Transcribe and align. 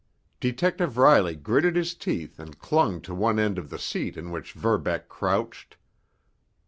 Detective 0.39 0.97
Riley 0.97 1.35
gritted 1.35 1.75
his 1.75 1.93
teeth 1.93 2.39
and 2.39 2.57
clung 2.57 3.01
to 3.01 3.13
one 3.13 3.37
end 3.37 3.59
of 3.59 3.69
the 3.69 3.77
seat 3.77 4.17
in 4.17 4.31
which 4.31 4.53
Verbeck 4.53 5.07
crouched. 5.07 5.77